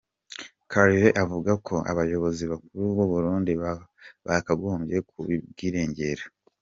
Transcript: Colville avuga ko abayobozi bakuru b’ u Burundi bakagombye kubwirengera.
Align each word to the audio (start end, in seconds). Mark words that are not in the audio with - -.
Colville 0.71 1.17
avuga 1.23 1.51
ko 1.67 1.75
abayobozi 1.91 2.43
bakuru 2.51 2.83
b’ 2.95 2.97
u 3.05 3.07
Burundi 3.11 3.51
bakagombye 4.27 4.97
kubwirengera. 5.07 6.23